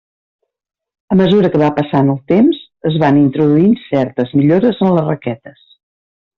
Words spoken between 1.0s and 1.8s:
A mesura que va